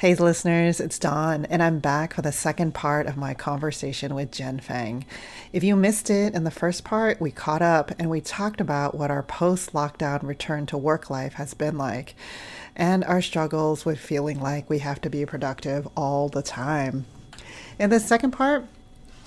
[0.00, 4.32] Hey, listeners, it's Dawn, and I'm back for the second part of my conversation with
[4.32, 5.04] Jen Fang.
[5.52, 8.94] If you missed it in the first part, we caught up and we talked about
[8.94, 12.14] what our post lockdown return to work life has been like
[12.74, 17.04] and our struggles with feeling like we have to be productive all the time.
[17.78, 18.64] In the second part,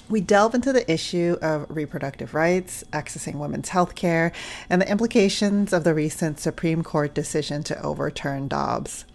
[0.10, 4.32] we delve into the issue of reproductive rights, accessing women's health care,
[4.72, 9.06] and the implications of the recent Supreme Court decision to overturn Dobbs.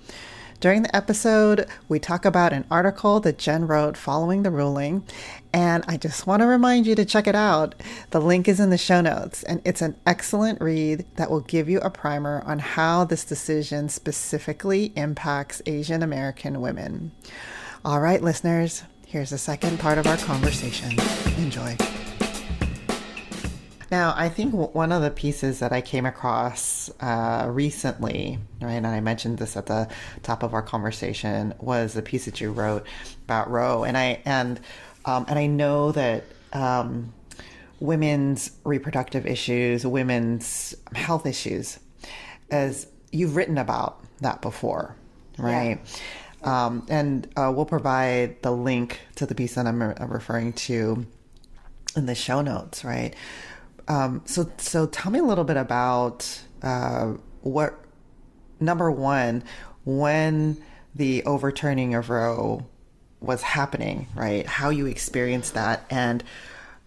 [0.61, 5.05] During the episode, we talk about an article that Jen wrote following the ruling,
[5.53, 7.77] and I just want to remind you to check it out.
[8.11, 11.69] The link is in the show notes, and it's an excellent read that will give
[11.69, 17.13] you a primer on how this decision specifically impacts Asian American women.
[17.85, 20.99] All right, listeners, here's the second part of our conversation.
[21.37, 21.77] Enjoy.
[23.91, 28.87] Now, I think one of the pieces that I came across uh, recently, right, and
[28.87, 29.89] I mentioned this at the
[30.23, 32.87] top of our conversation, was the piece that you wrote
[33.25, 34.61] about Roe, and I and
[35.07, 37.15] um, and I know that um,
[37.81, 41.79] women's reproductive issues, women's health issues,
[42.51, 44.97] as you've written about that before,
[45.39, 45.81] right?
[46.43, 46.67] Yeah.
[46.67, 51.07] Um, and uh, we'll provide the link to the piece that I'm referring to
[51.97, 53.15] in the show notes, right?
[53.89, 57.75] Um, so, so tell me a little bit about uh, what
[58.61, 59.43] number one
[59.85, 60.63] when
[60.95, 62.67] the overturning of Roe
[63.21, 64.47] was happening, right?
[64.47, 66.23] How you experienced that, and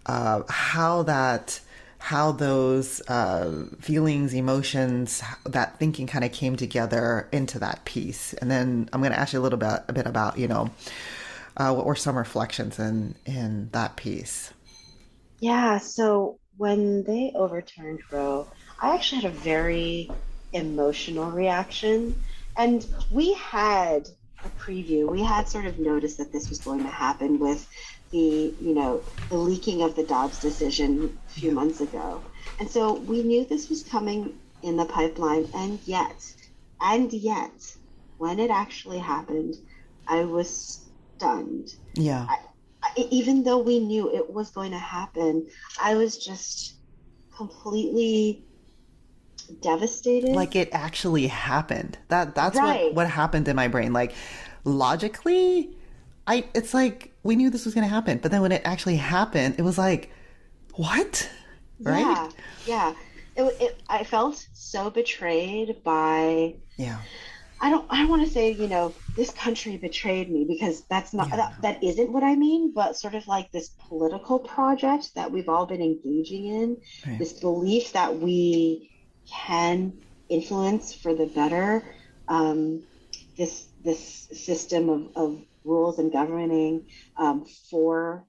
[0.06, 1.60] uh, how that
[1.98, 8.32] how those uh, feelings, emotions, that thinking kind of came together into that piece.
[8.34, 10.70] And then I'm going to ask you a little bit a bit about you know
[11.56, 14.52] uh, what were some reflections in in that piece.
[15.40, 15.78] Yeah.
[15.78, 18.50] So when they overturned Roe,
[18.80, 20.16] I actually had a very
[20.52, 22.22] emotional reaction.
[22.56, 24.06] And we had
[24.44, 25.10] a preview.
[25.10, 27.66] We had sort of noticed that this was going to happen with
[28.10, 28.18] the,
[28.60, 32.26] you know, the leaking of the Dobbs decision a few months ago.
[32.60, 35.48] And so we knew this was coming in the pipeline.
[35.54, 36.20] And yet,
[36.80, 37.52] and yet,
[38.18, 39.54] when it actually happened,
[40.06, 41.68] I was stunned.
[41.96, 42.26] Yeah.
[42.28, 42.36] I,
[42.96, 45.46] even though we knew it was going to happen,
[45.80, 46.74] I was just
[47.36, 48.44] completely
[49.60, 50.30] devastated.
[50.30, 51.98] Like it actually happened.
[52.08, 52.86] That that's right.
[52.86, 53.92] what what happened in my brain.
[53.92, 54.14] Like
[54.64, 55.76] logically,
[56.26, 58.96] I it's like we knew this was going to happen, but then when it actually
[58.96, 60.10] happened, it was like,
[60.74, 61.28] what?
[61.80, 62.00] Right?
[62.00, 62.30] Yeah,
[62.66, 62.94] yeah.
[63.34, 66.98] It, it, I felt so betrayed by yeah
[67.62, 71.14] I don't I don't want to say, you know, this country betrayed me because that's
[71.14, 71.36] not yeah.
[71.36, 75.48] that, that isn't what I mean, but sort of like this political project that we've
[75.48, 77.18] all been engaging in, right.
[77.20, 78.90] this belief that we
[79.30, 79.92] can
[80.28, 81.84] influence for the better
[82.26, 82.82] um,
[83.38, 86.86] this this system of, of rules and governing
[87.16, 88.24] um, for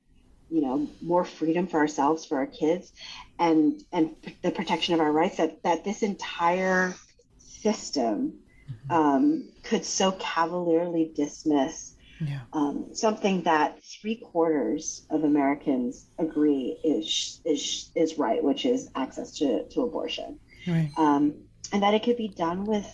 [0.52, 2.92] you know more freedom for ourselves for our kids
[3.40, 6.94] and and the protection of our rights that that this entire
[7.40, 8.43] system
[8.90, 12.40] um, could so cavalierly dismiss yeah.
[12.54, 19.38] um, something that three quarters of Americans agree is is is right, which is access
[19.40, 20.92] to, to abortion, right.
[20.98, 21.34] um,
[21.72, 22.88] and that it could be done with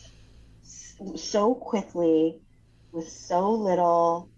[1.15, 2.39] so quickly,
[2.91, 4.29] with so little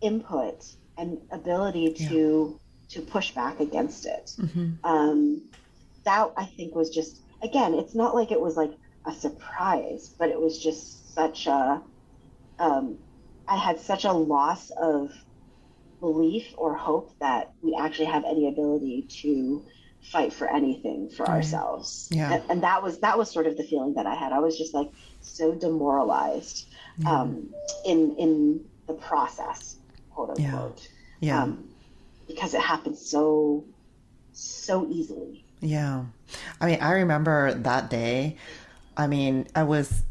[0.00, 0.64] input
[0.98, 3.00] and ability to yeah.
[3.00, 4.32] to push back against it.
[4.38, 4.84] Mm-hmm.
[4.84, 5.42] Um,
[6.04, 8.72] that I think was just again, it's not like it was like
[9.06, 11.82] a surprise, but it was just such a,
[12.58, 12.98] um,
[13.46, 15.12] I had such a loss of
[16.00, 19.64] belief or hope that we actually have any ability to
[20.02, 22.08] fight for anything for ourselves.
[22.10, 22.34] Yeah.
[22.34, 24.32] And, and, that was, that was sort of the feeling that I had.
[24.32, 24.90] I was just like
[25.20, 26.66] so demoralized
[26.98, 27.20] yeah.
[27.20, 27.54] um,
[27.86, 29.76] in, in the process,
[30.10, 30.88] quote unquote.
[31.20, 31.34] Yeah.
[31.34, 31.42] yeah.
[31.42, 31.68] Um,
[32.26, 33.64] because it happened so,
[34.32, 35.44] so easily.
[35.60, 36.04] Yeah.
[36.60, 38.36] I mean, I remember that day
[38.96, 40.02] I mean, I was,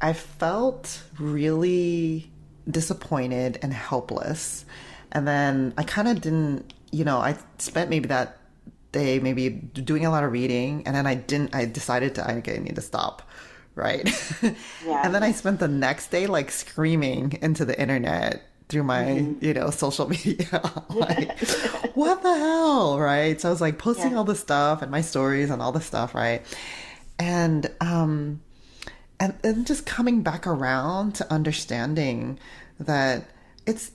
[0.00, 2.30] I felt really
[2.70, 4.64] disappointed and helpless.
[5.12, 8.38] And then I kind of didn't, you know, I spent maybe that
[8.92, 12.34] day maybe doing a lot of reading and then I didn't, I decided to, I
[12.34, 13.22] need to stop.
[13.74, 14.08] Right.
[14.86, 15.02] Yeah.
[15.04, 19.44] and then I spent the next day like screaming into the internet through my, mm-hmm.
[19.44, 20.60] you know, social media.
[20.88, 21.38] like,
[21.94, 22.98] what the hell?
[22.98, 23.40] Right.
[23.40, 24.18] So I was like posting yeah.
[24.18, 26.14] all the stuff and my stories and all the stuff.
[26.14, 26.42] Right
[27.18, 28.40] and um
[29.20, 32.38] and then just coming back around to understanding
[32.78, 33.28] that
[33.66, 33.90] it's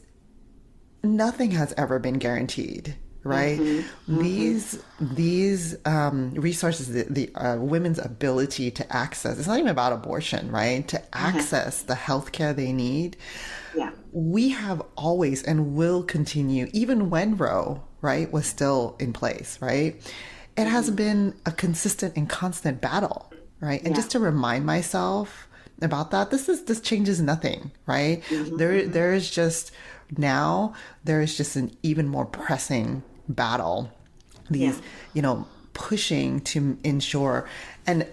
[1.01, 3.59] nothing has ever been guaranteed right?
[3.59, 4.19] Mm-hmm.
[4.19, 9.37] These these um, resources, the, the uh, women's ability to access.
[9.37, 10.87] It's not even about abortion, right?
[10.89, 11.37] To mm-hmm.
[11.37, 11.87] access mm-hmm.
[11.87, 13.17] the health care they need.
[13.75, 13.91] Yeah.
[14.11, 19.99] We have always and will continue, even when Roe, right, was still in place, right?
[20.55, 23.79] It has been a consistent and constant battle, right?
[23.81, 23.95] And yeah.
[23.95, 25.47] just to remind myself
[25.81, 28.21] about that, this is this changes nothing, right?
[28.29, 28.57] Mm-hmm.
[28.57, 29.71] There there is just
[30.17, 30.73] now
[31.03, 33.91] there is just an even more pressing battle.
[34.49, 34.81] These, yeah.
[35.13, 37.47] you know, pushing to ensure
[37.87, 38.07] and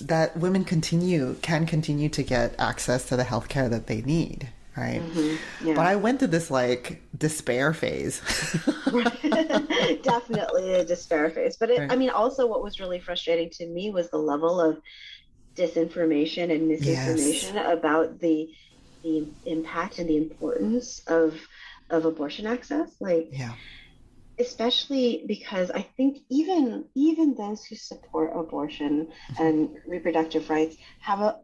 [0.00, 4.48] that women continue can continue to get access to the health care that they need
[4.76, 5.66] right mm-hmm.
[5.66, 5.74] yeah.
[5.74, 8.20] but i went through this like despair phase
[10.02, 11.92] definitely a despair phase but it, right.
[11.92, 14.80] i mean also what was really frustrating to me was the level of
[15.56, 17.72] disinformation and misinformation yes.
[17.72, 18.48] about the
[19.02, 21.38] the impact and the importance of
[21.90, 23.54] of abortion access like yeah
[24.38, 29.42] especially because I think even even those who support abortion mm-hmm.
[29.42, 31.38] and reproductive rights have a,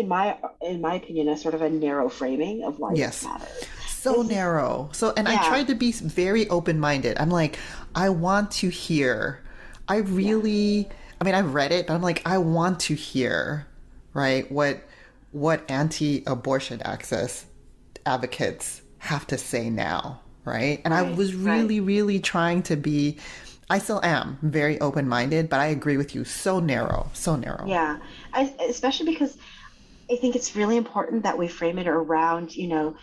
[0.00, 3.24] in my in my opinion, a sort of a narrow framing of why yes.
[3.24, 3.64] matters.
[3.88, 4.88] So narrow.
[4.92, 5.40] So, and yeah.
[5.40, 7.18] I tried to be very open minded.
[7.18, 7.58] I'm like,
[7.94, 9.40] I want to hear.
[9.88, 10.78] I really.
[10.78, 10.92] Yeah.
[11.20, 13.66] I mean, I've read it, but I'm like, I want to hear,
[14.14, 14.50] right?
[14.50, 14.82] What
[15.32, 17.44] what anti-abortion access
[18.06, 20.80] advocates have to say now right?
[20.84, 21.86] And right, I was really, right.
[21.86, 23.18] really trying to be.
[23.68, 26.24] I still am very open minded, but I agree with you.
[26.24, 27.64] So narrow, so narrow.
[27.66, 27.98] Yeah,
[28.32, 29.38] I, especially because
[30.10, 32.96] I think it's really important that we frame it around, you know,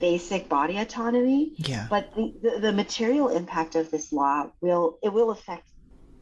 [0.00, 1.52] basic body autonomy.
[1.56, 1.86] Yeah.
[1.88, 5.68] But the, the, the material impact of this law will it will affect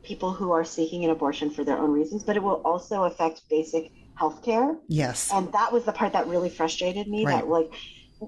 [0.02, 3.48] people who are seeking an abortion for their own reasons, but it will also affect
[3.48, 4.76] basic health care.
[4.88, 5.30] Yes.
[5.32, 7.24] And that was the part that really frustrated me.
[7.24, 7.36] Right.
[7.36, 7.72] That like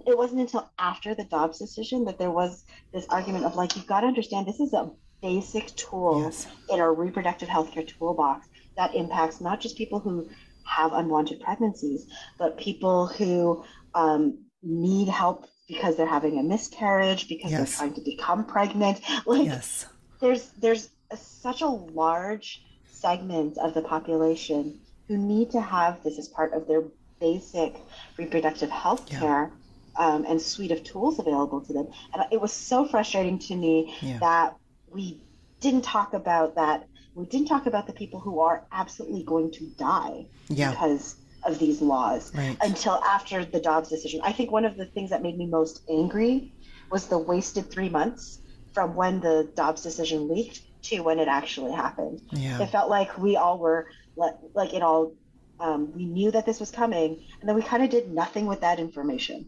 [0.06, 3.86] it wasn't until after the Dobbs decision that there was this argument of like, you've
[3.86, 4.90] got to understand this is a
[5.22, 6.46] basic tool yes.
[6.68, 10.28] in our reproductive healthcare toolbox that impacts not just people who
[10.64, 12.06] have unwanted pregnancies,
[12.38, 13.64] but people who
[13.94, 17.58] um, need help because they're having a miscarriage, because yes.
[17.58, 19.00] they're trying to become pregnant.
[19.26, 19.86] Like, yes.
[20.20, 26.18] there's there's a, such a large segment of the population who need to have this
[26.18, 26.82] as part of their
[27.20, 27.76] basic
[28.18, 29.50] reproductive health care.
[29.50, 29.56] Yeah
[29.96, 31.88] um, and suite of tools available to them.
[32.12, 34.18] And it was so frustrating to me yeah.
[34.18, 34.56] that
[34.90, 35.20] we
[35.60, 36.86] didn't talk about that.
[37.14, 40.70] We didn't talk about the people who are absolutely going to die yeah.
[40.70, 42.56] because of these laws right.
[42.62, 44.20] until after the Dobbs decision.
[44.24, 46.52] I think one of the things that made me most angry
[46.90, 48.38] was the wasted three months
[48.72, 52.20] from when the Dobbs decision leaked to when it actually happened.
[52.32, 52.62] Yeah.
[52.62, 55.12] It felt like we all were like it all.
[55.60, 58.60] Um, we knew that this was coming, and then we kind of did nothing with
[58.62, 59.46] that information.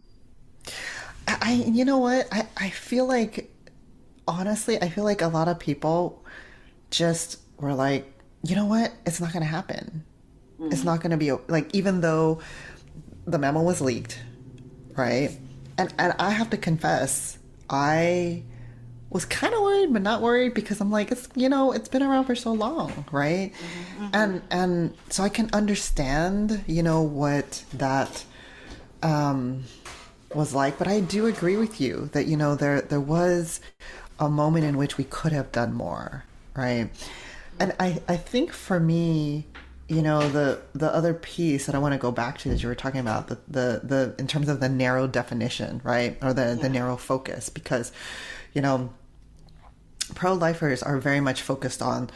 [1.26, 2.28] I, you know what?
[2.30, 3.52] I, I feel like,
[4.28, 6.24] honestly, I feel like a lot of people
[6.90, 8.06] just were like,
[8.42, 8.92] you know what?
[9.04, 10.04] It's not going to happen.
[10.60, 10.72] Mm-hmm.
[10.72, 12.40] It's not going to be like, even though
[13.26, 14.20] the memo was leaked,
[14.96, 15.30] right?
[15.78, 17.38] And, and I have to confess,
[17.68, 18.42] I
[19.10, 22.02] was kind of worried, but not worried because I'm like, it's, you know, it's been
[22.02, 23.52] around for so long, right?
[23.52, 24.06] Mm-hmm.
[24.12, 28.24] And, and so I can understand, you know, what that,
[29.02, 29.64] um,
[30.34, 30.78] was like.
[30.78, 33.60] But I do agree with you that you know there there was
[34.18, 36.24] a moment in which we could have done more,
[36.54, 36.90] right?
[37.58, 39.46] And I I think for me,
[39.88, 42.68] you know the the other piece that I want to go back to that you
[42.68, 46.42] were talking about the the, the in terms of the narrow definition, right, or the
[46.42, 46.54] yeah.
[46.54, 47.92] the narrow focus, because
[48.52, 48.92] you know
[50.14, 52.10] pro lifers are very much focused on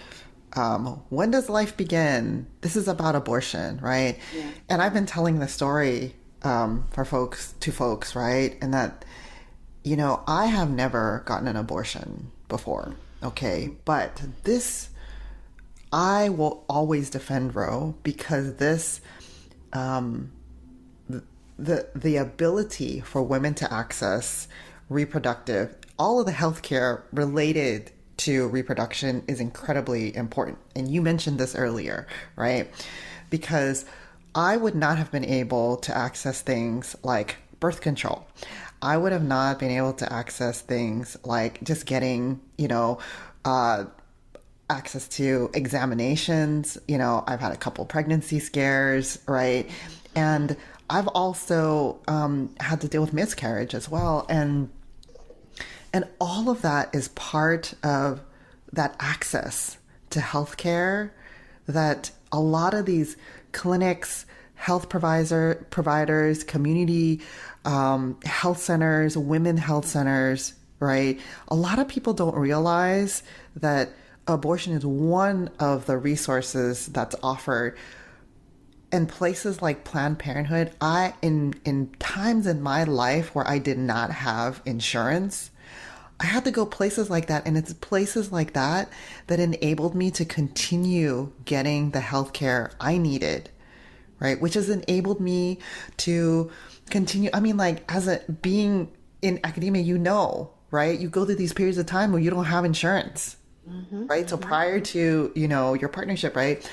[0.54, 2.46] um, when does life begin?
[2.60, 4.18] This is about abortion, right?
[4.34, 4.50] Yeah.
[4.68, 8.56] And I've been telling the story um, for folks to folks, right?
[8.60, 9.04] And that,
[9.84, 13.70] you know, I have never gotten an abortion before, okay?
[13.84, 14.89] But this,
[15.92, 19.00] I will always defend Roe because this,
[19.72, 20.32] um,
[21.58, 24.48] the, the, ability for women to access
[24.88, 30.58] reproductive, all of the healthcare related to reproduction is incredibly important.
[30.76, 32.06] And you mentioned this earlier,
[32.36, 32.70] right?
[33.30, 33.84] Because
[34.34, 38.26] I would not have been able to access things like birth control.
[38.82, 42.98] I would have not been able to access things like just getting, you know,
[43.44, 43.84] uh,
[44.70, 46.78] access to examinations.
[46.88, 49.68] You know, I've had a couple pregnancy scares, right?
[50.14, 50.56] And
[50.88, 54.70] I've also um, had to deal with miscarriage as well, and
[55.92, 58.20] and all of that is part of
[58.72, 59.76] that access
[60.10, 61.10] to healthcare
[61.66, 63.16] that a lot of these
[63.52, 64.24] clinics,
[64.54, 67.20] health provider providers, community
[67.64, 71.20] um, health centers, women health centers right?
[71.48, 73.22] A lot of people don't realize
[73.56, 73.90] that
[74.26, 77.76] abortion is one of the resources that's offered
[78.92, 83.78] in places like Planned Parenthood, I in in times in my life where I did
[83.78, 85.50] not have insurance,
[86.18, 88.90] I had to go places like that and it's places like that
[89.28, 93.50] that enabled me to continue getting the health care I needed,
[94.18, 94.40] right?
[94.40, 95.58] Which has enabled me
[95.98, 96.50] to
[96.90, 98.90] continue I mean like as a being
[99.22, 100.98] in academia, you know, right?
[100.98, 103.36] You go through these periods of time where you don't have insurance.
[103.70, 104.28] Mm-hmm, right?
[104.28, 106.68] So prior to, you know, your partnership, right?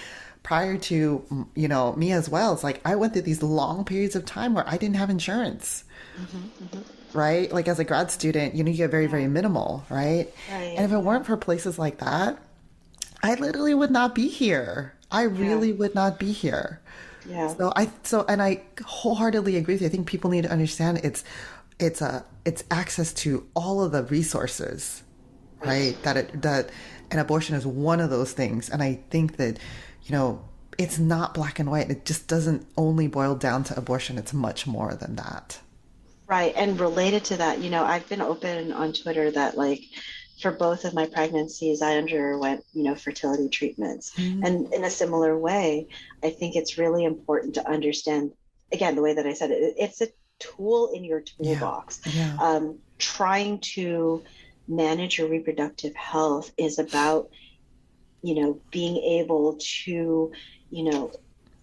[0.47, 4.15] prior to you know me as well it's like i went through these long periods
[4.15, 5.83] of time where i didn't have insurance.
[6.17, 7.17] Mm-hmm, mm-hmm.
[7.17, 7.51] right?
[7.51, 10.33] Like as a grad student you know you get very very minimal right?
[10.49, 10.73] right.
[10.77, 12.39] And if it weren't for places like that
[13.23, 14.93] i literally would not be here.
[15.11, 15.79] I really yeah.
[15.79, 16.79] would not be here.
[17.27, 17.53] Yeah.
[17.53, 19.87] So i so and i wholeheartedly agree with you.
[19.87, 21.25] I think people need to understand it's
[21.77, 25.03] it's a it's access to all of the resources
[25.67, 26.69] right that it that
[27.11, 29.57] an abortion is one of those things and i think that
[30.07, 30.41] you know,
[30.77, 31.91] it's not black and white.
[31.91, 34.17] It just doesn't only boil down to abortion.
[34.17, 35.59] It's much more than that.
[36.27, 36.53] Right.
[36.55, 39.81] And related to that, you know, I've been open on Twitter that like
[40.41, 44.13] for both of my pregnancies, I underwent, you know, fertility treatments.
[44.15, 44.43] Mm-hmm.
[44.43, 45.87] And in a similar way,
[46.23, 48.31] I think it's really important to understand,
[48.71, 50.07] again, the way that I said it, it's a
[50.39, 52.01] tool in your toolbox.
[52.05, 52.35] Yeah.
[52.35, 52.37] Yeah.
[52.39, 54.23] Um, trying to
[54.67, 57.29] manage your reproductive health is about
[58.21, 60.31] you know, being able to,
[60.69, 61.11] you know,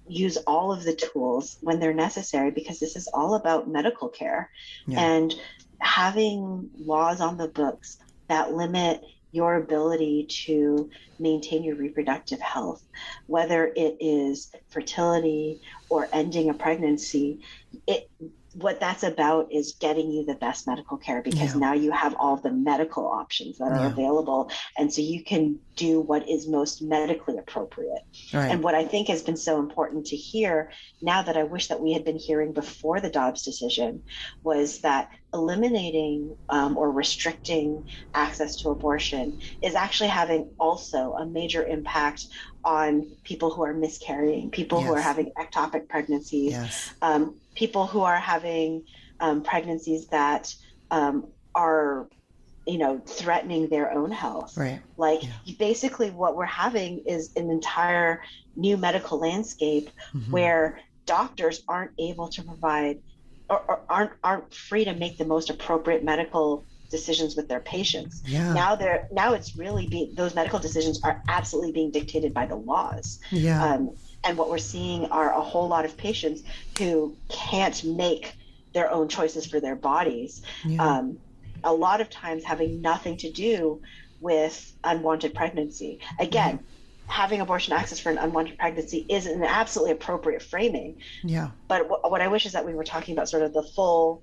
[0.09, 4.51] use all of the tools when they're necessary because this is all about medical care
[4.87, 5.01] yeah.
[5.01, 5.35] and
[5.79, 12.87] having laws on the books that limit your ability to maintain your reproductive health,
[13.27, 17.41] whether it is fertility or ending a pregnancy,
[17.87, 18.09] it
[18.55, 21.61] what that's about is getting you the best medical care because yeah.
[21.61, 23.87] now you have all the medical options that are yeah.
[23.87, 28.51] available and so you can do what is most medically appropriate right.
[28.51, 30.71] and what i think has been so important to hear
[31.03, 34.03] now that i wish that we had been hearing before the dobbs decision
[34.45, 37.85] was that eliminating um, or restricting
[38.15, 42.29] access to abortion is actually having also a major impact
[42.65, 44.89] on people who are miscarrying people yes.
[44.89, 46.95] who are having ectopic pregnancies yes.
[47.03, 48.85] um, people who are having
[49.21, 50.55] um, pregnancies that
[50.91, 52.09] um, are
[52.67, 55.55] you know threatening their own health right like yeah.
[55.59, 58.23] basically what we're having is an entire
[58.57, 60.33] new medical landscape mm-hmm.
[60.33, 63.01] where doctors aren't able to provide
[63.51, 68.23] or, or, aren't aren't free to make the most appropriate medical decisions with their patients
[68.27, 68.53] yeah.
[68.53, 72.55] now they're now it's really being those medical decisions are absolutely being dictated by the
[72.55, 73.95] laws yeah um,
[74.25, 76.43] and what we're seeing are a whole lot of patients
[76.79, 78.35] who can't make
[78.73, 80.43] their own choices for their bodies.
[80.65, 80.85] Yeah.
[80.85, 81.19] Um,
[81.63, 83.81] a lot of times having nothing to do
[84.21, 86.01] with unwanted pregnancy.
[86.19, 86.59] Again,
[87.07, 90.97] having abortion access for an unwanted pregnancy is an absolutely appropriate framing.
[91.23, 91.51] Yeah.
[91.69, 94.23] But w- what I wish is that we were talking about sort of the full,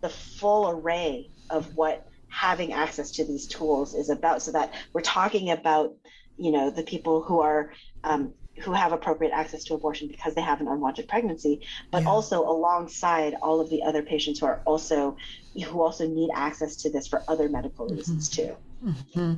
[0.00, 5.00] the full array of what having access to these tools is about, so that we're
[5.00, 5.94] talking about,
[6.38, 7.72] you know, the people who are
[8.04, 12.08] um, who have appropriate access to abortion because they have an unwanted pregnancy, but yeah.
[12.08, 15.16] also alongside all of the other patients who are also
[15.54, 17.96] who also need access to this for other medical mm-hmm.
[17.96, 18.54] reasons too.
[18.84, 19.34] Mm-hmm.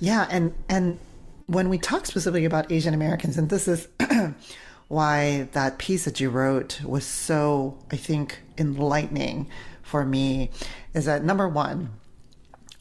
[0.00, 0.98] Yeah, and and
[1.46, 3.88] when we talk specifically about Asian Americans, and this is
[4.88, 9.48] why that piece that you wrote was so, I think, enlightening
[9.82, 10.50] for me,
[10.94, 11.90] is that number one,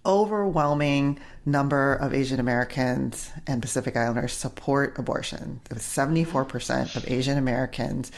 [0.06, 5.62] overwhelming number of Asian Americans and Pacific Islanders support abortion.
[5.70, 8.12] It was 74% of Asian Americans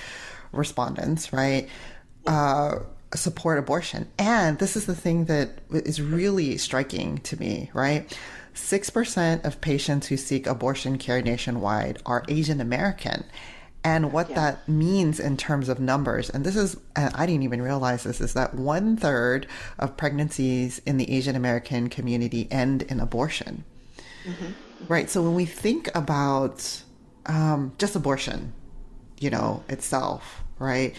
[0.51, 1.70] respondents, right,
[2.25, 2.80] uh,
[3.13, 4.08] support abortion.
[4.18, 8.18] And this is the thing that is really striking to me, right?
[8.54, 13.25] 6% of patients who seek abortion care nationwide are Asian American
[13.86, 14.36] and what yeah.
[14.36, 16.32] that means in terms of numbers.
[16.32, 19.46] And this is, I didn't even realize this, is that one third
[19.77, 23.63] of pregnancies in the Asian American community end in abortion.
[24.25, 24.92] Mm-hmm.
[24.92, 25.08] Right.
[25.08, 26.82] So when we think about
[27.27, 28.54] um, just abortion,
[29.20, 30.96] you know, itself, right,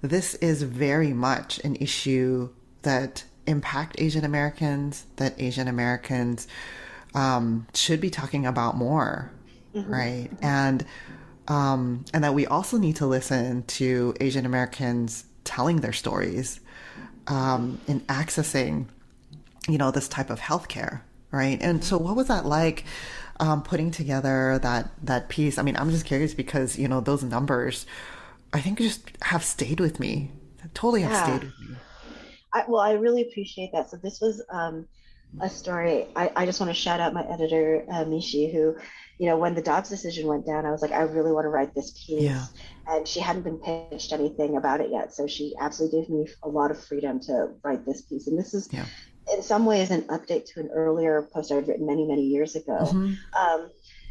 [0.00, 2.50] this is very much an issue
[2.82, 6.46] that impact Asian Americans, that Asian Americans
[7.14, 9.32] um, should be talking about more.
[9.74, 9.92] Mm-hmm.
[9.92, 10.30] Right.
[10.40, 10.86] And
[11.48, 16.60] um, and that we also need to listen to Asian Americans telling their stories
[17.26, 18.86] um, in accessing,
[19.66, 21.00] you know, this type of healthcare,
[21.30, 21.58] right?
[21.60, 22.84] And so, what was that like?
[23.40, 25.58] Um, putting together that that piece.
[25.58, 27.86] I mean, I'm just curious because you know those numbers,
[28.52, 30.32] I think just have stayed with me.
[30.74, 31.24] Totally have yeah.
[31.24, 31.76] stayed with me.
[32.52, 33.90] I, well, I really appreciate that.
[33.90, 34.86] So this was um,
[35.40, 36.06] a story.
[36.16, 38.76] I, I just want to shout out my editor, uh, Mishi, who,
[39.18, 41.48] you know, when the Dobbs decision went down, I was like, I really want to
[41.48, 42.22] write this piece.
[42.22, 42.44] Yeah.
[42.86, 45.12] And she hadn't been pitched anything about it yet.
[45.12, 48.28] So she absolutely gave me a lot of freedom to write this piece.
[48.28, 48.86] And this is, yeah.
[49.32, 52.54] in some ways, an update to an earlier post I had written many, many years
[52.54, 52.78] ago.
[52.80, 53.14] Mm-hmm.
[53.38, 53.70] Um,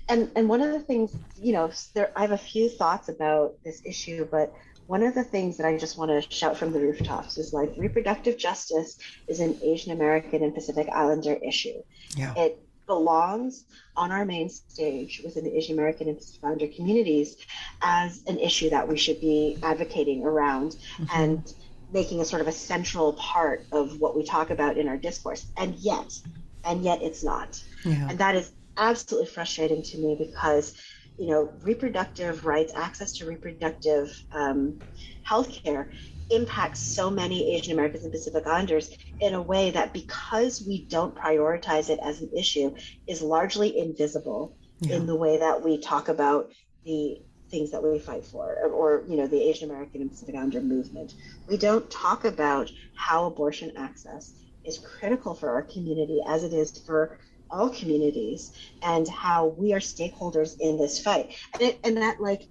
[0.10, 3.56] and, and one of the things, you know, there, I have a few thoughts about
[3.64, 4.54] this issue, but
[4.88, 7.74] one of the things that I just want to shout from the rooftops is like
[7.78, 8.98] reproductive justice
[9.28, 11.82] is an Asian American and Pacific Islander issue.
[12.16, 12.34] Yeah.
[12.38, 13.66] It belongs
[13.96, 17.38] on our main stage within the Asian American and Pacific Islander communities
[17.82, 21.06] as an issue that we should be advocating around mm-hmm.
[21.14, 21.54] and
[21.94, 25.46] making a sort of a central part of what we talk about in our discourse.
[25.58, 26.20] And yet,
[26.64, 27.62] and yet it's not.
[27.86, 28.08] Yeah.
[28.10, 30.76] And that is absolutely frustrating to me because
[31.18, 34.80] you know, reproductive rights, access to reproductive um,
[35.24, 35.90] health care
[36.30, 41.16] impacts so many Asian Americans and Pacific Islanders in a way that because we don't
[41.16, 42.76] prioritize it as an issue
[43.08, 44.96] is largely invisible yeah.
[44.96, 46.52] in the way that we talk about
[46.86, 50.36] the things that we fight for or, or, you know the Asian American and Pacific
[50.36, 51.14] Islander movement.
[51.48, 54.34] We don't talk about how abortion access
[54.66, 57.20] is critical for our community as it is for
[57.50, 61.36] all communities and how we are stakeholders in this fight.
[61.54, 62.44] And, it, and that like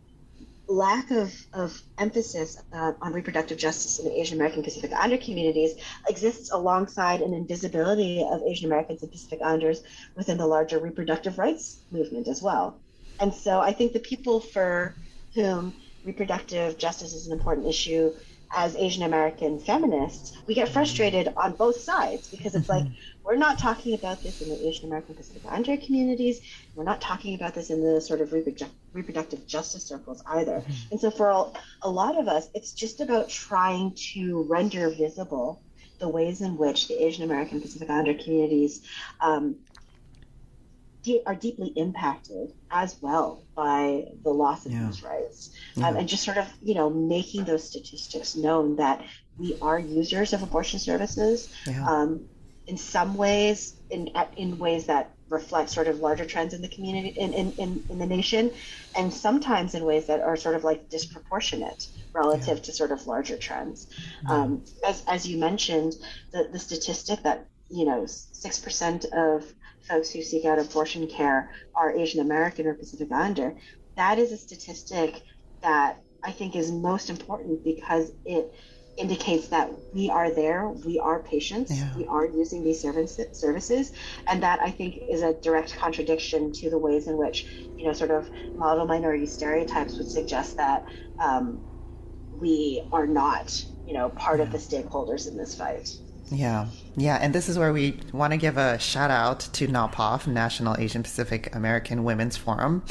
[0.68, 5.74] lack of, of emphasis uh, on reproductive justice in Asian American Pacific Islander communities
[6.08, 9.82] exists alongside an invisibility of Asian Americans and Pacific Islanders
[10.16, 12.78] within the larger reproductive rights movement as well.
[13.20, 14.94] And so I think the people for
[15.34, 18.12] whom reproductive justice is an important issue
[18.56, 22.86] as Asian American feminists, we get frustrated on both sides because it's like
[23.22, 26.40] we're not talking about this in the Asian American Pacific Islander communities.
[26.74, 30.60] We're not talking about this in the sort of reprodu- reproductive justice circles either.
[30.60, 30.92] Mm-hmm.
[30.92, 31.44] And so for a,
[31.82, 35.60] a lot of us, it's just about trying to render visible
[35.98, 38.86] the ways in which the Asian American Pacific Islander communities
[39.20, 39.56] um,
[41.26, 44.86] are deeply impacted as well by the loss of yeah.
[44.86, 45.88] these rights yeah.
[45.88, 49.04] um, and just sort of you know making those statistics known that
[49.38, 51.86] we are users of abortion services yeah.
[51.88, 52.28] um,
[52.66, 57.08] in some ways in in ways that reflect sort of larger trends in the community
[57.08, 58.50] in, in, in, in the nation
[58.96, 63.36] and sometimes in ways that are sort of like disproportionate relative to sort of larger
[63.36, 63.88] trends
[64.28, 65.94] um, as, as you mentioned
[66.32, 69.52] the, the statistic that you know 6% of
[69.88, 73.56] folks who seek out abortion care are Asian American or Pacific Islander,
[73.96, 75.22] that is a statistic
[75.62, 78.52] that I think is most important because it
[78.96, 81.96] indicates that we are there, we are patients, yeah.
[81.96, 83.92] we are using these services,
[84.26, 87.44] and that I think is a direct contradiction to the ways in which
[87.76, 90.86] you know sort of model minority stereotypes would suggest that
[91.18, 91.60] um,
[92.40, 94.44] we are not you know part yeah.
[94.44, 95.96] of the stakeholders in this fight.
[96.30, 100.26] Yeah, yeah, and this is where we want to give a shout out to NAPAWF,
[100.26, 102.82] National Asian Pacific American Women's Forum,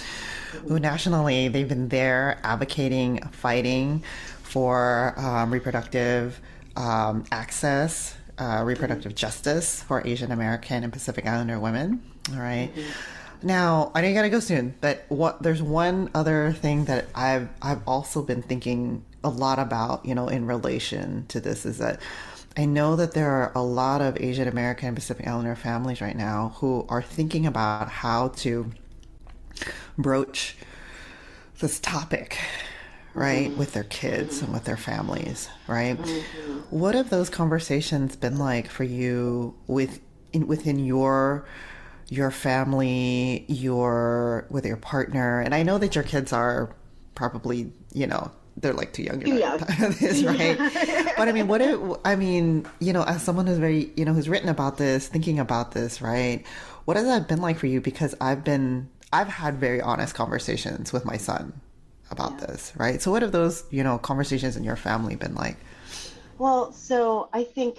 [0.68, 4.04] who nationally they've been there advocating, fighting
[4.42, 6.40] for um, reproductive
[6.78, 12.02] um, access, uh, reproductive justice for Asian American and Pacific Islander women.
[12.32, 12.72] All right?
[12.74, 13.48] mm-hmm.
[13.48, 17.50] Now, I know you gotta go soon, but what there's one other thing that I've
[17.62, 22.00] I've also been thinking a lot about, you know, in relation to this is that
[22.58, 26.16] I know that there are a lot of Asian American and Pacific Islander families right
[26.16, 28.72] now who are thinking about how to
[29.98, 30.56] broach
[31.60, 32.38] this topic,
[33.14, 33.60] right, mm-hmm.
[33.60, 35.98] with their kids and with their families, right?
[35.98, 36.60] Mm-hmm.
[36.70, 40.00] What have those conversations been like for you with
[40.32, 41.46] in, within your
[42.08, 45.42] your family, your with your partner?
[45.42, 46.74] And I know that your kids are
[47.16, 49.26] probably, you know, they're like too young.
[49.26, 49.58] Yeah.
[50.00, 50.58] this, right?
[51.18, 54.14] but I mean, what it, I mean, you know, as someone who's very, you know,
[54.14, 56.44] who's written about this, thinking about this, right?
[56.86, 57.82] What has that been like for you?
[57.82, 61.60] Because I've been, I've had very honest conversations with my son
[62.12, 62.48] about yeah.
[62.48, 63.02] this, right?
[63.02, 65.58] So what have those, you know, conversations in your family been like?
[66.38, 67.78] Well, so I think,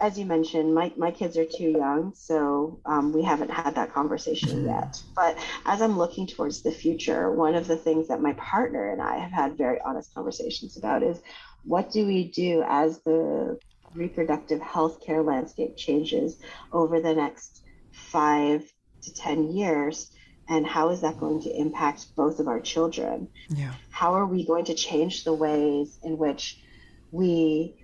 [0.00, 3.94] as you mentioned, my, my kids are too young, so um, we haven't had that
[3.94, 4.66] conversation mm-hmm.
[4.66, 5.02] yet.
[5.14, 9.00] But as I'm looking towards the future, one of the things that my partner and
[9.00, 11.22] I have had very honest conversations about is
[11.64, 13.58] what do we do as the
[13.94, 16.36] reproductive health care landscape changes
[16.72, 18.70] over the next five
[19.02, 20.12] to 10 years?
[20.48, 23.28] And how is that going to impact both of our children?
[23.48, 23.72] Yeah.
[23.90, 26.60] How are we going to change the ways in which
[27.10, 27.74] we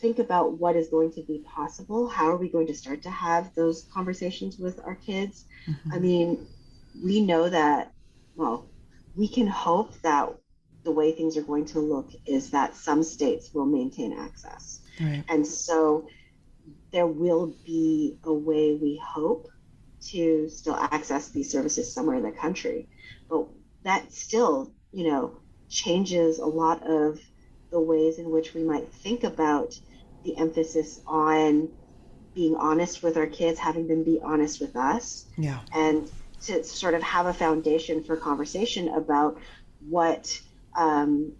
[0.00, 2.08] think about what is going to be possible.
[2.08, 5.44] How are we going to start to have those conversations with our kids?
[5.68, 5.92] Mm-hmm.
[5.92, 6.46] I mean,
[7.04, 7.92] we know that,
[8.36, 8.66] well,
[9.14, 10.32] we can hope that
[10.82, 14.80] the way things are going to look is that some states will maintain access.
[15.00, 15.24] Right.
[15.28, 16.08] And so
[16.92, 19.48] there will be a way we hope
[20.08, 22.88] to still access these services somewhere in the country.
[23.28, 23.46] But
[23.82, 27.20] that still, you know, changes a lot of
[27.70, 29.78] the ways in which we might think about
[30.24, 31.68] the emphasis on
[32.34, 35.26] being honest with our kids, having them be honest with us.
[35.36, 35.60] Yeah.
[35.74, 36.10] And
[36.42, 39.38] to sort of have a foundation for conversation about
[39.88, 40.40] what
[40.76, 41.32] um,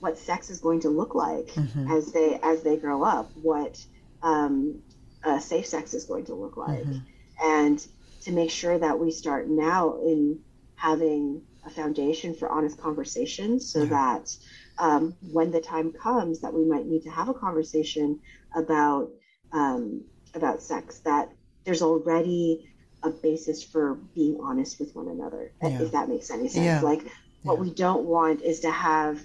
[0.00, 1.90] what sex is going to look like mm-hmm.
[1.90, 3.82] as they as they grow up, what
[4.22, 4.82] um,
[5.24, 6.98] uh, safe sex is going to look like, mm-hmm.
[7.42, 7.86] and
[8.22, 10.40] to make sure that we start now in
[10.74, 13.88] having a foundation for honest conversations, so yeah.
[13.88, 14.36] that
[14.78, 18.20] um, when the time comes that we might need to have a conversation
[18.54, 19.10] about
[19.52, 20.02] um,
[20.34, 21.30] about sex, that
[21.64, 22.68] there's already
[23.02, 25.82] a basis for being honest with one another, yeah.
[25.82, 26.64] if that makes any sense.
[26.64, 26.80] Yeah.
[26.80, 27.02] Like,
[27.42, 29.20] what we don't want is to have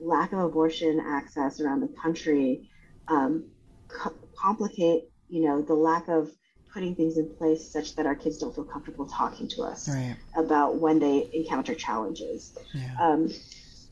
[0.00, 2.68] lack of abortion access around the country
[3.08, 3.44] um,
[3.88, 6.30] co- complicate, you know, the lack of
[6.72, 10.16] putting things in place such that our kids don't feel comfortable talking to us right.
[10.36, 12.56] about when they encounter challenges.
[12.74, 12.94] Yeah.
[13.00, 13.30] Um,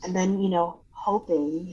[0.05, 1.73] and then, you know, hoping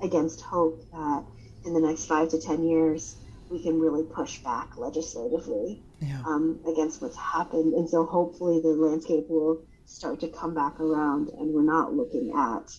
[0.00, 1.24] against hope that
[1.64, 3.16] in the next five to 10 years,
[3.48, 6.20] we can really push back legislatively yeah.
[6.26, 7.74] um, against what's happened.
[7.74, 12.32] And so hopefully the landscape will start to come back around and we're not looking
[12.36, 12.76] at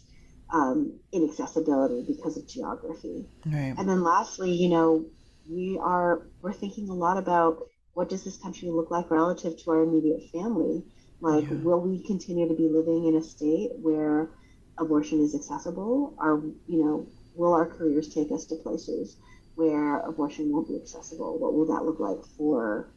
[0.53, 3.25] um, inaccessibility because of geography.
[3.45, 3.73] Right.
[3.77, 5.05] And then lastly, you know,
[5.49, 7.59] we are we're thinking a lot about
[7.93, 10.83] what does this country look like relative to our immediate family?
[11.21, 11.57] Like, yeah.
[11.63, 14.29] will we continue to be living in a state where
[14.77, 16.13] abortion is accessible?
[16.17, 19.17] Are you know, will our careers take us to places
[19.55, 21.37] where abortion won't be accessible?
[21.37, 22.89] What will that look like for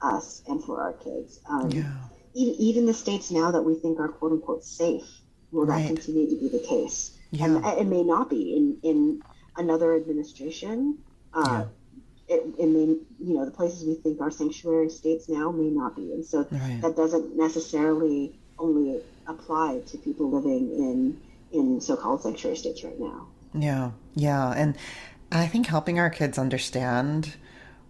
[0.00, 1.40] us and for our kids?
[1.48, 1.92] Um, yeah.
[2.34, 5.20] even, even the states now that we think are quote unquote safe,
[5.52, 5.82] will right.
[5.82, 7.16] that continue to be the case?
[7.30, 7.46] Yeah.
[7.46, 9.22] And it may not be in, in
[9.56, 10.98] another administration.
[11.32, 11.64] Uh,
[12.28, 12.36] yeah.
[12.36, 12.86] It, it, may,
[13.20, 16.12] you know, the places we think are sanctuary states now may not be.
[16.12, 16.80] And so right.
[16.82, 21.20] that doesn't necessarily only apply to people living in,
[21.52, 23.26] in so-called sanctuary states right now.
[23.54, 23.90] Yeah.
[24.14, 24.52] Yeah.
[24.52, 24.76] And
[25.32, 27.34] I think helping our kids understand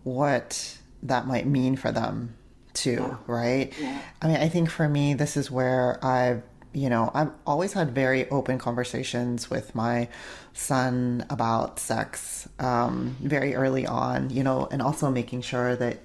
[0.04, 2.34] what that might mean for them
[2.72, 3.16] too, yeah.
[3.26, 3.72] right?
[3.78, 4.00] Yeah.
[4.22, 7.94] I mean, I think for me, this is where I've, you know, I've always had
[7.94, 10.08] very open conversations with my
[10.52, 15.98] son about sex um, very early on, you know, and also making sure that,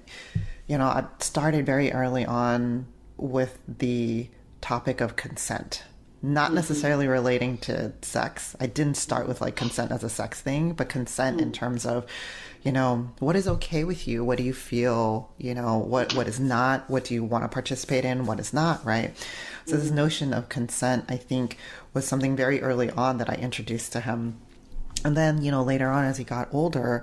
[0.66, 2.86] you know, I started very early on
[3.18, 4.28] with the
[4.62, 5.84] topic of consent
[6.22, 6.54] not mm-hmm.
[6.54, 8.54] necessarily relating to sex.
[8.60, 11.46] I didn't start with like consent as a sex thing, but consent mm-hmm.
[11.46, 12.06] in terms of,
[12.62, 14.24] you know, what is okay with you?
[14.24, 15.32] What do you feel?
[15.36, 16.88] You know, what what is not?
[16.88, 18.24] What do you want to participate in?
[18.26, 18.84] What is not?
[18.86, 19.16] Right.
[19.66, 19.82] So mm-hmm.
[19.82, 21.58] this notion of consent, I think,
[21.92, 24.40] was something very early on that I introduced to him,
[25.04, 27.02] and then you know later on as he got older,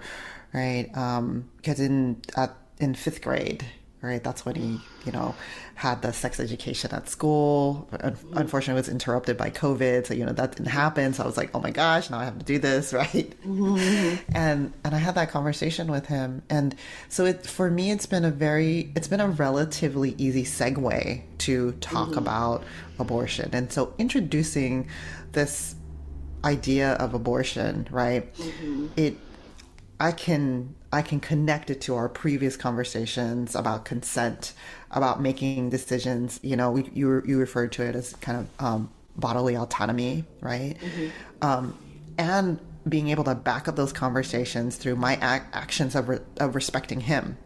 [0.53, 0.89] right?
[0.95, 3.65] Um, because in at in fifth grade,
[4.01, 4.23] right?
[4.23, 5.35] That's when he, you know,
[5.75, 7.89] had the sex education at school.
[8.33, 11.13] Unfortunately, it was interrupted by COVID, so you know that didn't happen.
[11.13, 13.33] So I was like, oh my gosh, now I have to do this, right?
[13.45, 14.31] Mm-hmm.
[14.33, 16.75] And and I had that conversation with him, and
[17.09, 21.71] so it for me, it's been a very, it's been a relatively easy segue to
[21.73, 22.17] talk mm-hmm.
[22.17, 22.63] about
[22.99, 24.87] abortion, and so introducing
[25.33, 25.75] this
[26.45, 28.33] idea of abortion, right?
[28.35, 28.87] Mm-hmm.
[28.95, 29.17] It,
[29.99, 34.53] I can I can connect it to our previous conversations about consent,
[34.91, 36.39] about making decisions.
[36.41, 40.75] You know, we, you you referred to it as kind of um, bodily autonomy, right?
[40.79, 41.07] Mm-hmm.
[41.41, 41.77] Um,
[42.17, 46.55] and being able to back up those conversations through my ac- actions of, re- of
[46.55, 47.37] respecting him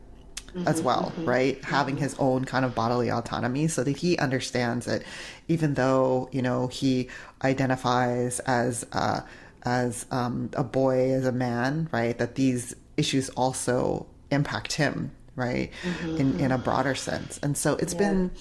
[0.47, 1.61] mm-hmm, as well, mm-hmm, right?
[1.61, 1.71] Mm-hmm.
[1.71, 5.03] Having his own kind of bodily autonomy so that he understands that
[5.47, 7.09] even though, you know, he
[7.43, 9.21] identifies as, uh,
[9.63, 12.17] as um, a boy, as a man, right?
[12.17, 15.71] That these issues also impact him, right?
[15.83, 16.17] Mm-hmm.
[16.17, 17.39] In in a broader sense.
[17.43, 17.99] And so it's yeah.
[17.99, 18.31] been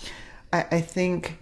[0.53, 1.39] I, I think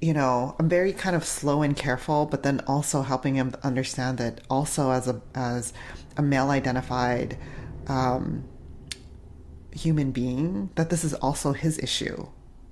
[0.00, 4.18] you know, I'm very kind of slow and careful, but then also helping him understand
[4.18, 5.72] that also as a as
[6.16, 7.36] a male identified
[7.88, 8.44] um,
[9.72, 12.26] human being, that this is also his issue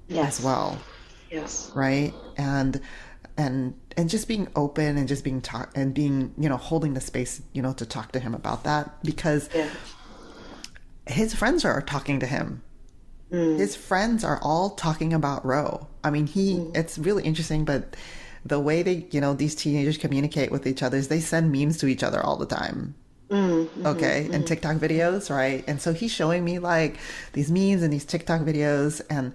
[0.08, 0.38] yes.
[0.38, 0.78] as well.
[1.30, 1.72] Yes.
[1.74, 2.14] Right.
[2.36, 2.80] And
[3.36, 7.00] and and just being open and just being talk and being you know holding the
[7.00, 9.68] space you know to talk to him about that because yeah.
[11.06, 12.62] his friends are talking to him
[13.30, 13.58] mm.
[13.58, 16.76] his friends are all talking about roe i mean he mm.
[16.76, 17.96] it's really interesting but
[18.44, 21.78] the way they you know these teenagers communicate with each other is they send memes
[21.78, 22.94] to each other all the time
[23.28, 24.34] Mm, mm-hmm, okay, mm-hmm.
[24.34, 25.64] and TikTok videos, right?
[25.66, 26.98] And so he's showing me like
[27.32, 29.34] these memes and these TikTok videos, and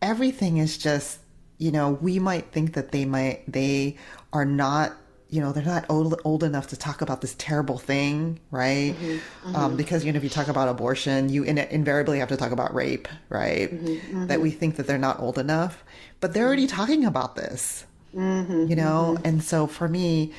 [0.00, 1.18] everything is just
[1.58, 3.96] you know, we might think that they might they
[4.32, 4.92] are not
[5.28, 9.06] you know they're not old, old enough to talk about this terrible thing right mm-hmm,
[9.06, 9.56] mm-hmm.
[9.56, 12.52] Um, because you know if you talk about abortion you in, invariably have to talk
[12.52, 14.26] about rape right mm-hmm, mm-hmm.
[14.28, 15.82] that we think that they're not old enough
[16.20, 20.32] but they're already talking about this mm-hmm, you know and so for me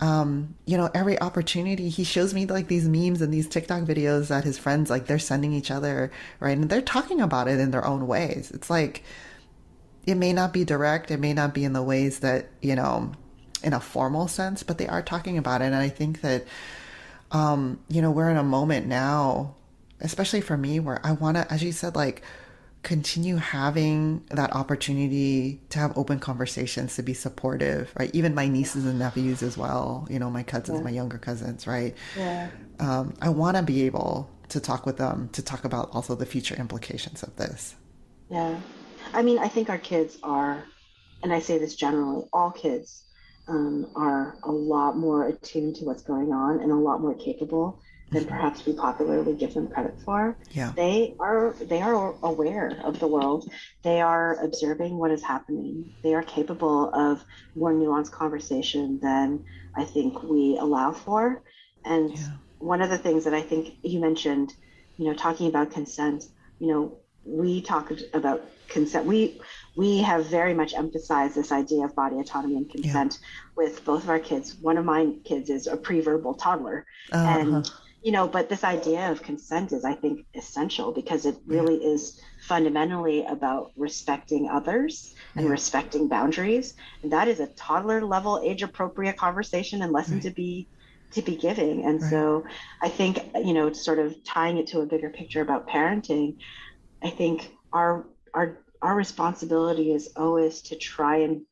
[0.00, 4.28] um, you know, every opportunity he shows me like these memes and these TikTok videos
[4.28, 6.58] that his friends like they're sending each other, right?
[6.58, 8.50] And they're talking about it in their own ways.
[8.52, 9.04] It's like
[10.06, 13.12] it may not be direct, it may not be in the ways that, you know,
[13.62, 15.66] in a formal sense, but they are talking about it.
[15.66, 16.44] And I think that,
[17.30, 19.54] um, you know, we're in a moment now,
[20.00, 22.22] especially for me, where I want to, as you said, like,
[22.82, 28.12] continue having that opportunity to have open conversations to be supportive right?
[28.12, 30.84] Even my nieces and nephews as well you know my cousins yeah.
[30.84, 31.94] my younger cousins right?
[32.16, 32.50] Yeah.
[32.80, 36.26] Um, i want to be able to talk with them to talk about also the
[36.26, 37.76] future implications of this.
[38.28, 38.58] Yeah
[39.14, 40.64] i mean i think our kids are
[41.22, 43.04] and i say this generally all kids
[43.48, 47.80] um, are a lot more attuned to what's going on and a lot more capable
[48.12, 50.36] than perhaps we popularly give them credit for.
[50.50, 50.72] Yeah.
[50.76, 53.50] They are they are aware of the world.
[53.82, 55.94] They are observing what is happening.
[56.02, 57.24] They are capable of
[57.56, 59.44] more nuanced conversation than
[59.74, 61.42] I think we allow for.
[61.84, 62.32] And yeah.
[62.58, 64.52] one of the things that I think you mentioned,
[64.98, 66.24] you know, talking about consent,
[66.58, 69.06] you know, we talk about consent.
[69.06, 69.40] We
[69.76, 73.28] we have very much emphasized this idea of body autonomy and consent yeah.
[73.56, 74.56] with both of our kids.
[74.60, 77.38] One of my kids is a pre-verbal toddler, uh-huh.
[77.38, 77.70] and
[78.02, 81.90] you know but this idea of consent is i think essential because it really yeah.
[81.90, 85.50] is fundamentally about respecting others and yeah.
[85.50, 90.22] respecting boundaries and that is a toddler level age appropriate conversation and lesson right.
[90.24, 90.66] to be
[91.12, 92.10] to be giving and right.
[92.10, 92.44] so
[92.82, 96.34] i think you know sort of tying it to a bigger picture about parenting
[97.02, 101.42] i think our our our responsibility is always to try and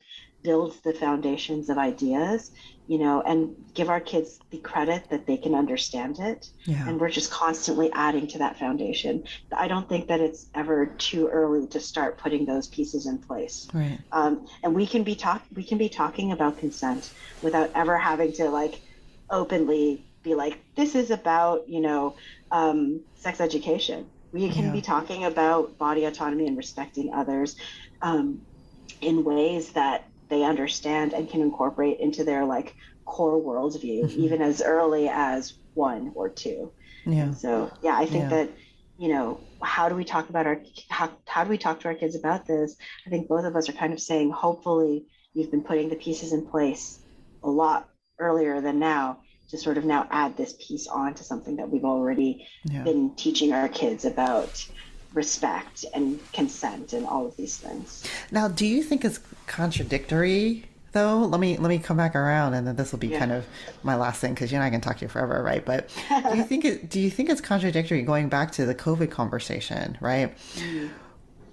[0.42, 2.50] build the foundations of ideas
[2.90, 6.50] you know, and give our kids the credit that they can understand it.
[6.64, 6.88] Yeah.
[6.88, 9.22] And we're just constantly adding to that foundation.
[9.56, 13.68] I don't think that it's ever too early to start putting those pieces in place.
[13.72, 14.00] Right.
[14.10, 18.32] Um, and we can be talk we can be talking about consent without ever having
[18.32, 18.80] to like
[19.30, 22.16] openly be like, this is about, you know,
[22.50, 24.04] um, sex education.
[24.32, 24.72] We can yeah.
[24.72, 27.56] be talking about body autonomy and respecting others
[28.02, 28.42] um,
[29.00, 34.20] in ways that they understand and can incorporate into their like core worldview, mm-hmm.
[34.20, 36.72] even as early as one or two.
[37.04, 37.32] Yeah.
[37.34, 38.28] So yeah, I think yeah.
[38.28, 38.50] that
[38.98, 41.94] you know how do we talk about our how, how do we talk to our
[41.94, 42.76] kids about this?
[43.06, 46.32] I think both of us are kind of saying hopefully you've been putting the pieces
[46.32, 47.00] in place
[47.42, 47.88] a lot
[48.18, 51.84] earlier than now to sort of now add this piece on to something that we've
[51.84, 52.82] already yeah.
[52.82, 54.66] been teaching our kids about
[55.12, 58.04] respect and consent and all of these things.
[58.30, 61.18] Now, do you think it's contradictory though?
[61.18, 63.18] Let me let me come back around, and then this will be yeah.
[63.18, 63.46] kind of
[63.82, 65.64] my last thing because you know I can talk to you forever, right?
[65.64, 66.88] But do you think it?
[66.88, 70.36] Do you think it's contradictory going back to the COVID conversation, right?
[70.54, 70.88] Mm-hmm.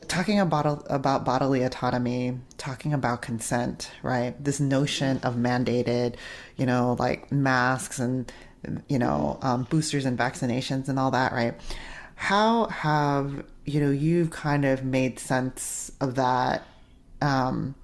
[0.07, 4.41] Talking about about bodily autonomy, talking about consent, right?
[4.43, 6.15] This notion of mandated,
[6.55, 8.31] you know, like masks and
[8.87, 11.55] you know um, boosters and vaccinations and all that, right?
[12.17, 16.65] how have you know you've kind of made sense of that
[17.21, 17.75] um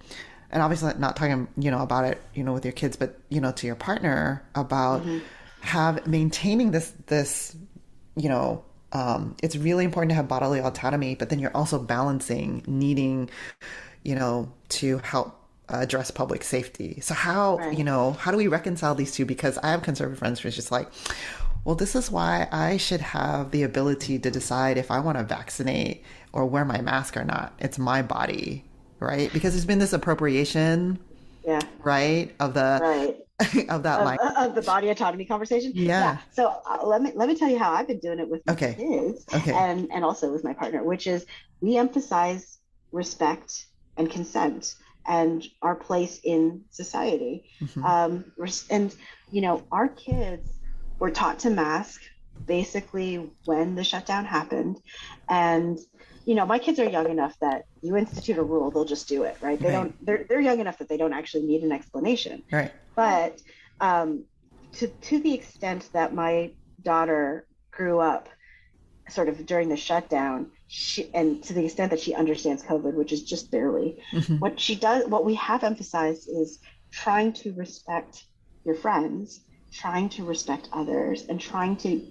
[0.49, 3.39] and obviously not talking you know about it you know with your kids but you
[3.39, 5.19] know to your partner about mm-hmm.
[5.61, 7.55] have maintaining this this
[8.15, 12.63] you know um it's really important to have bodily autonomy but then you're also balancing
[12.65, 13.29] needing
[14.03, 17.77] you know to help address public safety so how right.
[17.77, 20.71] you know how do we reconcile these two because i have conservative friends who's just
[20.71, 20.87] like
[21.63, 25.23] well, this is why I should have the ability to decide if I want to
[25.23, 26.03] vaccinate
[26.33, 27.53] or wear my mask or not.
[27.59, 28.65] It's my body,
[28.99, 29.31] right?
[29.31, 30.99] Because there's been this appropriation,
[31.45, 33.17] yeah, right, of the right
[33.69, 35.71] of that line of the body autonomy conversation.
[35.75, 35.85] Yeah.
[35.85, 36.17] yeah.
[36.31, 38.53] So uh, let me let me tell you how I've been doing it with my
[38.53, 38.75] okay.
[38.75, 39.53] kids, okay.
[39.53, 41.25] and and also with my partner, which is
[41.61, 42.59] we emphasize
[42.91, 43.65] respect
[43.97, 44.75] and consent
[45.05, 47.49] and our place in society.
[47.61, 47.83] Mm-hmm.
[47.85, 48.25] Um,
[48.69, 48.95] and
[49.31, 50.49] you know, our kids
[50.99, 52.01] were taught to mask
[52.45, 54.79] basically when the shutdown happened.
[55.29, 55.79] And,
[56.25, 59.23] you know, my kids are young enough that you institute a rule, they'll just do
[59.23, 59.59] it, right?
[59.59, 59.73] They right.
[59.73, 62.43] don't, they're, they're young enough that they don't actually need an explanation.
[62.51, 62.71] Right.
[62.95, 63.41] But
[63.81, 64.23] um,
[64.73, 68.29] to, to the extent that my daughter grew up
[69.09, 73.11] sort of during the shutdown, she, and to the extent that she understands COVID, which
[73.11, 74.37] is just barely, mm-hmm.
[74.37, 76.59] what she does, what we have emphasized is
[76.91, 78.25] trying to respect
[78.63, 79.41] your friends
[79.73, 82.05] trying to respect others and trying to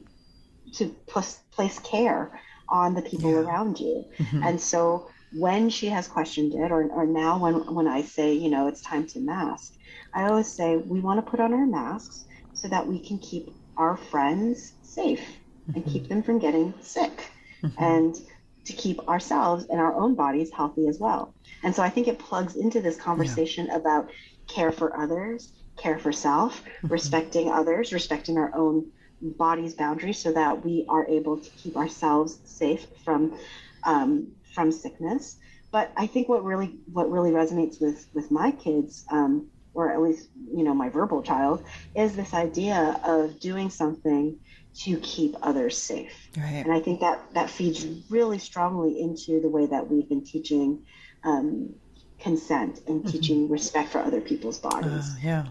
[0.75, 2.41] to place, place care
[2.73, 3.41] on the people yeah.
[3.41, 4.05] around you.
[4.19, 4.43] Mm-hmm.
[4.43, 8.51] And so when she has questioned it, or, or now when, when I say, you
[8.51, 9.75] know, it's time to mask,
[10.15, 13.51] I always say we want to put on our masks so that we can keep
[13.77, 15.77] our friends safe mm-hmm.
[15.77, 17.31] and keep them from getting sick
[17.63, 17.83] mm-hmm.
[17.83, 18.17] and
[18.65, 21.35] to keep ourselves and our own bodies healthy as well.
[21.63, 23.77] And so I think it plugs into this conversation yeah.
[23.77, 24.11] about
[24.49, 26.89] care for others, care for self, mm-hmm.
[26.89, 28.91] respecting others, respecting our own
[29.23, 33.39] body's boundaries so that we are able to keep ourselves safe from
[33.85, 35.37] um, from sickness.
[35.71, 40.03] But I think what really what really resonates with with my kids, um, or at
[40.03, 44.39] least you know my verbal child, is this idea of doing something
[44.75, 46.31] to keep others safe.
[46.37, 46.65] Right.
[46.65, 50.85] And I think that that feeds really strongly into the way that we've been teaching
[51.25, 51.75] um,
[52.19, 53.11] consent and mm-hmm.
[53.11, 55.11] teaching respect for other people's bodies.
[55.11, 55.47] Uh, yeah.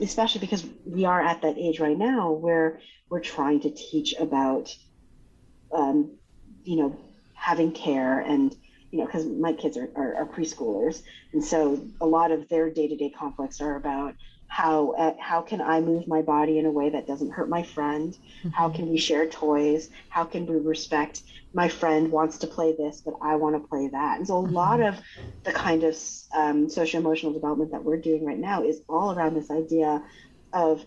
[0.00, 4.74] Especially because we are at that age right now where we're trying to teach about,
[5.72, 6.12] um,
[6.64, 6.96] you know,
[7.34, 8.56] having care and
[8.90, 11.02] you know because my kids are, are, are, preschoolers.
[11.32, 14.14] And so a lot of their day-to-day conflicts are about
[14.48, 17.62] how uh, how can i move my body in a way that doesn't hurt my
[17.62, 18.48] friend mm-hmm.
[18.50, 23.00] how can we share toys how can we respect my friend wants to play this
[23.00, 24.54] but i want to play that and so a mm-hmm.
[24.54, 24.96] lot of
[25.44, 25.96] the kind of
[26.34, 30.02] um, social emotional development that we're doing right now is all around this idea
[30.52, 30.84] of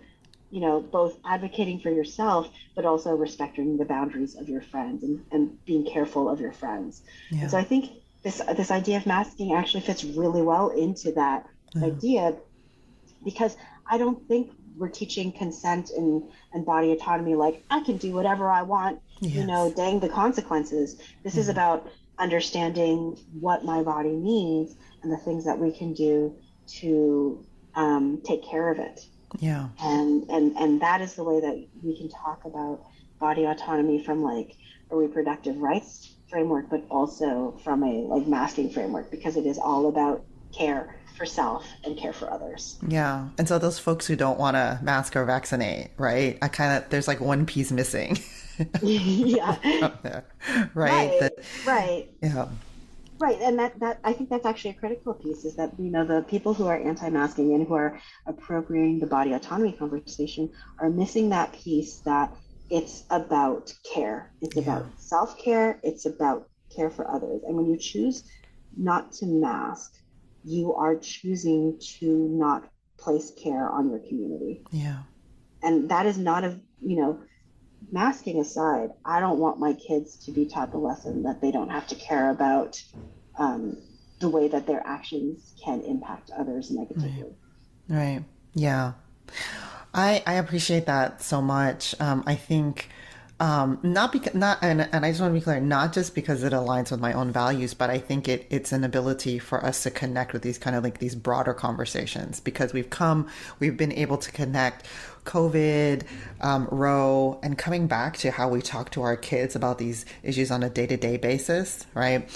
[0.51, 5.23] you know both advocating for yourself but also respecting the boundaries of your friends and,
[5.31, 7.47] and being careful of your friends yeah.
[7.47, 7.91] so i think
[8.23, 11.85] this this idea of masking actually fits really well into that mm-hmm.
[11.85, 12.35] idea
[13.23, 13.57] because
[13.89, 18.49] I don't think we're teaching consent and, and body autonomy like I can do whatever
[18.49, 19.33] I want, yes.
[19.35, 21.01] you know, dang the consequences.
[21.23, 26.35] This is about understanding what my body needs and the things that we can do
[26.67, 29.05] to um, take care of it.
[29.39, 29.69] Yeah.
[29.81, 32.83] And, and and that is the way that we can talk about
[33.19, 34.55] body autonomy from like
[34.91, 39.87] a reproductive rights framework, but also from a like masking framework because it is all
[39.87, 42.77] about care for self and care for others.
[42.87, 43.27] Yeah.
[43.37, 46.37] And so those folks who don't want to mask or vaccinate, right?
[46.41, 48.17] I kind of, there's like one piece missing.
[48.81, 49.55] yeah.
[50.03, 50.25] There,
[50.73, 51.09] right.
[51.09, 51.19] Right.
[51.19, 51.33] That,
[51.65, 52.09] right.
[52.21, 52.47] Yeah.
[53.19, 56.05] Right, and that, that I think that's actually a critical piece is that you know
[56.05, 61.27] the people who are anti-masking and who are appropriating the body autonomy conversation are missing
[61.29, 62.33] that piece that
[62.69, 64.31] it's about care.
[64.41, 64.61] It's yeah.
[64.61, 65.81] about self-care.
[65.83, 67.41] It's about care for others.
[67.45, 68.23] And when you choose
[68.77, 69.98] not to mask,
[70.43, 74.63] you are choosing to not place care on your community.
[74.71, 74.99] Yeah.
[75.61, 77.19] And that is not a, you know,
[77.91, 81.69] masking aside, I don't want my kids to be taught the lesson that they don't
[81.69, 82.81] have to care about
[83.37, 83.77] um,
[84.19, 87.33] the way that their actions can impact others negatively.
[87.87, 87.97] Right.
[87.97, 88.23] right.
[88.53, 88.93] Yeah.
[89.93, 91.95] I, I appreciate that so much.
[91.99, 92.89] Um, I think
[93.39, 96.43] um, not because not and, and I just want to be clear, not just because
[96.43, 99.83] it aligns with my own values, but I think it it's an ability for us
[99.83, 103.27] to connect with these kind of like these broader conversations because we've come,
[103.59, 104.85] we've been able to connect
[105.23, 106.03] COVID,
[106.41, 110.51] um, Roe, and coming back to how we talk to our kids about these issues
[110.51, 112.29] on a day to day basis, right?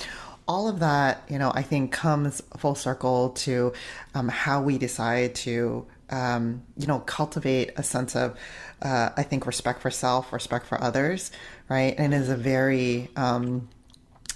[0.48, 3.72] all of that, you know, I think comes full circle to
[4.14, 8.38] um, how we decide to um, you know, cultivate a sense of,
[8.84, 11.32] uh, I think, respect for self, respect for others,
[11.70, 11.96] right?
[11.98, 13.68] And is a very, um,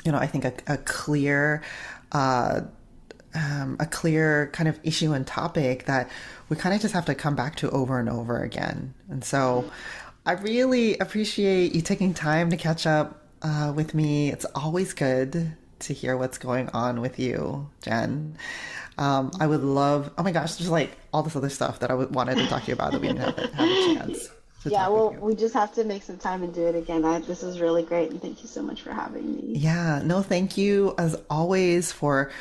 [0.03, 1.61] you know, I think a, a clear,
[2.11, 2.61] uh,
[3.35, 6.09] um, a clear kind of issue and topic that
[6.49, 8.95] we kind of just have to come back to over and over again.
[9.09, 9.69] And so
[10.25, 14.31] I really appreciate you taking time to catch up uh, with me.
[14.31, 18.35] It's always good to hear what's going on with you, Jen.
[18.97, 21.93] Um, I would love, oh my gosh, there's like all this other stuff that I
[21.93, 24.29] wanted to talk to you about that we didn't have, have a chance.
[24.65, 27.05] yeah, well, we just have to make some time and do it again.
[27.05, 29.59] I, this is really great, and thank you so much for having me.
[29.59, 32.31] Yeah, no, thank you as always for.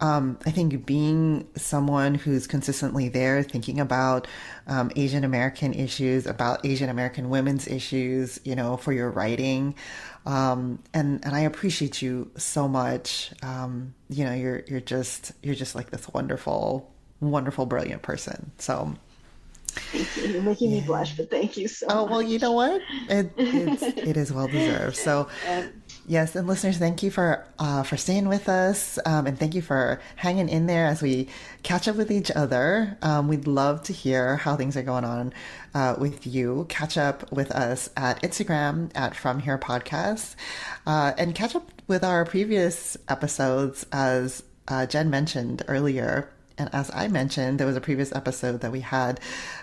[0.00, 4.26] Um, I think being someone who's consistently there, thinking about
[4.66, 9.74] um, Asian American issues, about Asian American women's issues, you know, for your writing.
[10.26, 13.32] Um, and and I appreciate you so much.
[13.42, 18.50] Um, you know, you're you're just you're just like this wonderful, wonderful, brilliant person.
[18.58, 18.94] So.
[19.92, 20.32] Thank you.
[20.32, 20.80] You're making yeah.
[20.80, 21.86] me blush, but thank you so.
[21.90, 22.10] Oh much.
[22.10, 22.80] well, you know what?
[23.10, 24.96] It it's, it is well deserved.
[24.96, 25.28] So.
[26.08, 29.62] Yes, and listeners, thank you for uh, for staying with us, um, and thank you
[29.62, 31.26] for hanging in there as we
[31.64, 32.96] catch up with each other.
[33.02, 35.34] Um, we'd love to hear how things are going on
[35.74, 36.66] uh, with you.
[36.68, 40.36] Catch up with us at Instagram at From Here Podcast,
[40.86, 46.88] uh, and catch up with our previous episodes as uh, Jen mentioned earlier, and as
[46.94, 49.18] I mentioned, there was a previous episode that we had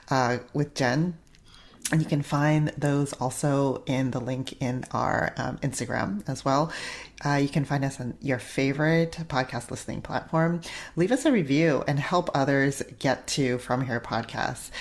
[0.09, 1.17] uh, with Jen
[1.91, 6.71] And you can find those also in the link in our um, Instagram as well.
[7.23, 10.61] Uh, you can find us on your favorite podcast listening platform.
[10.95, 14.71] Leave us a review and help others get to From Here podcasts.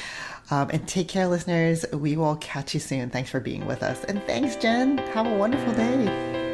[0.50, 1.84] Um, and take care, listeners.
[1.92, 3.11] We will catch you soon.
[3.11, 4.05] Thanks for being with us.
[4.05, 4.98] And thanks, Jen.
[4.98, 6.51] Have a wonderful day.